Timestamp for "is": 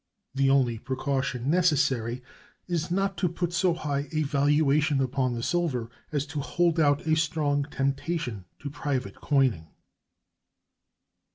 2.67-2.89